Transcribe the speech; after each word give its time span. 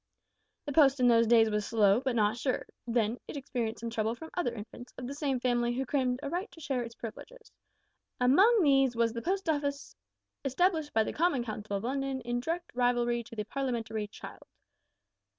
The 0.65 0.73
post 0.73 0.99
in 0.99 1.07
those 1.07 1.27
days 1.27 1.51
was 1.51 1.63
slow, 1.63 1.99
but 2.01 2.15
not 2.15 2.35
sure. 2.35 2.65
Then 2.87 3.19
it 3.27 3.37
experienced 3.37 3.81
some 3.81 3.91
trouble 3.91 4.15
from 4.15 4.31
other 4.33 4.51
infants, 4.51 4.91
of 4.97 5.05
the 5.05 5.13
same 5.13 5.39
family, 5.39 5.75
who 5.75 5.85
claimed 5.85 6.19
a 6.23 6.29
right 6.31 6.49
to 6.53 6.59
share 6.59 6.81
its 6.81 6.95
privileges. 6.95 7.51
Among 8.19 8.63
these 8.63 8.95
was 8.95 9.15
a 9.15 9.21
Post 9.21 9.47
Office 9.47 9.95
established 10.43 10.91
by 10.91 11.03
the 11.03 11.13
Common 11.13 11.43
Council 11.45 11.75
of 11.77 11.83
London 11.83 12.19
in 12.21 12.39
direct 12.39 12.71
rivalry 12.73 13.21
to 13.21 13.35
the 13.35 13.43
Parliamentary 13.45 14.07
child. 14.07 14.47